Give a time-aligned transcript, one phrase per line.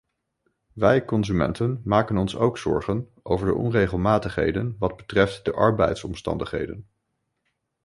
[0.73, 6.87] Wij consumenten maken ons ook zorgen over de onregelmatigheden wat betreft de arbeidsomstandigheden.